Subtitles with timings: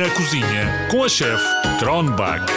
[0.00, 1.44] Na cozinha com a chefe
[1.78, 2.50] Tronbach.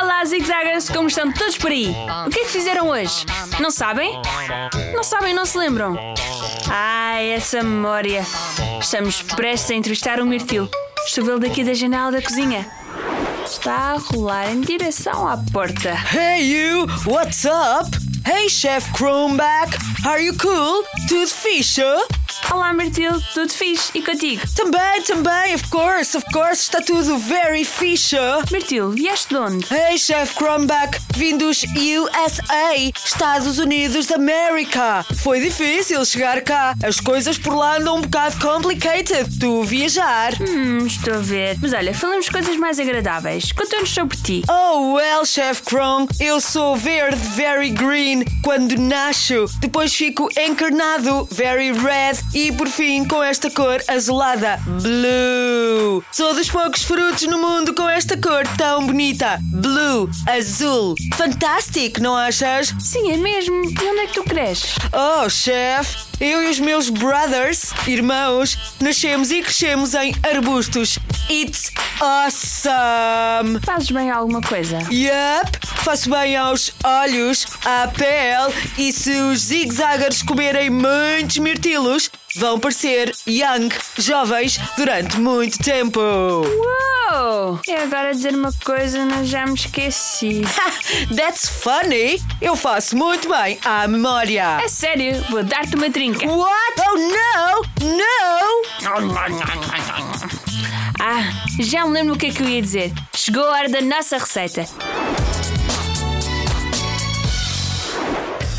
[0.00, 1.94] Olá, zigzaggers, como estão todos por aí?
[2.26, 3.26] O que é que fizeram hoje?
[3.60, 4.10] Não sabem?
[4.94, 5.98] Não sabem, não se lembram?
[6.70, 8.24] Ai, essa memória.
[8.80, 10.66] Estamos prestes a entrevistar o Mirtil.
[11.06, 12.66] Estou vê-lo daqui da janela da cozinha.
[13.44, 15.94] Está a rolar em direção à porta.
[16.10, 17.90] Hey you, what's up?
[18.26, 19.76] Hey Chef Kronbach,
[20.06, 20.84] are you cool?
[21.06, 21.82] Tudo fixe?
[22.52, 23.90] Olá, Mirtil, tudo fixe?
[23.94, 24.42] E contigo?
[24.56, 28.16] Também, também, of course, of course, está tudo very fixe.
[28.50, 29.66] Mirtil, vieste de onde?
[29.72, 35.04] Hey Chef Kronbach, vindos USA, Estados Unidos da América.
[35.22, 40.32] Foi difícil chegar cá, as coisas por lá andam um bocado complicated, tu viajar.
[40.40, 41.58] Hum, estou a ver.
[41.60, 43.52] Mas olha, falamos coisas mais agradáveis.
[43.52, 44.42] Conta-nos sobre ti.
[44.48, 49.44] Oh, well, Chef Kron, eu sou verde, very green, quando nasço.
[49.60, 52.16] Depois fico encarnado, very red.
[52.34, 56.04] E por fim, com esta cor azulada, blue.
[56.12, 59.38] Sou dos poucos frutos no mundo com esta cor tão bonita.
[59.42, 60.94] Blue, azul.
[61.16, 62.74] Fantástico, não achas?
[62.78, 63.54] Sim, é mesmo.
[63.64, 64.74] E onde é que tu cresces?
[64.92, 70.98] Oh, chef, eu e os meus brothers, irmãos, nascemos e crescemos em arbustos.
[71.30, 71.70] It's
[72.00, 73.60] awesome!
[73.64, 74.78] Fazes bem alguma coisa?
[74.90, 82.58] Yup, faço bem aos olhos, à pele e se os zigzaggers comerem muitos mirtilos, vão
[82.58, 86.00] parecer young, jovens, durante muito tempo.
[87.66, 90.42] E agora dizer uma coisa, mas já me esqueci.
[91.16, 92.22] That's funny!
[92.40, 94.60] Eu faço muito bem à memória.
[94.62, 96.26] É sério, vou dar-te uma trinca.
[96.26, 96.74] What?
[96.86, 97.96] Oh no!
[97.96, 98.62] No!
[101.00, 101.22] Ah,
[101.60, 102.92] já me lembro o que é que eu ia dizer.
[103.14, 104.66] Chegou a hora da nossa receita.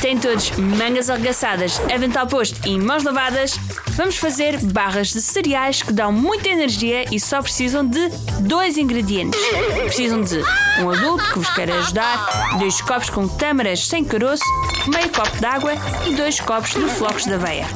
[0.01, 3.59] Tem todos mangas arregaçadas, avental posto e mãos lavadas.
[3.97, 8.09] Vamos fazer barras de cereais que dão muita energia e só precisam de
[8.41, 9.39] dois ingredientes.
[9.83, 10.41] Precisam de
[10.81, 14.43] um adulto que vos quer ajudar, dois copos com tâmaras sem caroço,
[14.87, 15.73] meio copo de água
[16.07, 17.67] e dois copos de flocos de aveia.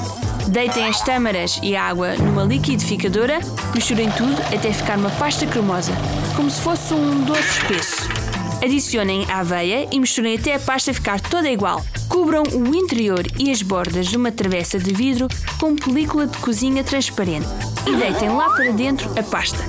[0.47, 3.39] Deitem as tâmaras e a água numa liquidificadora,
[3.73, 5.91] misturem tudo até ficar uma pasta cremosa,
[6.35, 8.22] como se fosse um doce espesso.
[8.63, 11.83] Adicionem a aveia e misturem até a pasta ficar toda igual.
[12.07, 15.27] Cubram o interior e as bordas de uma travessa de vidro
[15.59, 17.45] com película de cozinha transparente
[17.85, 19.59] e deitem lá para dentro a pasta.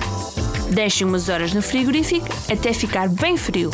[0.70, 3.72] Deixem umas horas no frigorífico até ficar bem frio.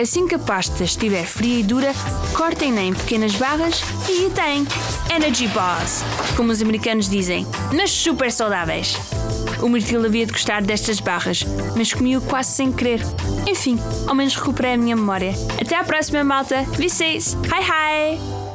[0.00, 1.92] Assim que a pasta estiver fria e dura,
[2.36, 4.66] cortem-na em pequenas barras e aí têm
[5.14, 6.04] Energy Bars,
[6.36, 7.44] como os americanos dizem,
[7.74, 8.96] mas super saudáveis.
[9.60, 11.44] O Mirtil havia de gostar destas barras,
[11.76, 13.00] mas comi-o quase sem querer.
[13.46, 13.76] Enfim,
[14.06, 15.34] ao menos recuperei a minha memória.
[15.60, 16.62] Até à próxima, malta.
[16.78, 17.36] Vocês.
[17.46, 18.47] Hi, hi!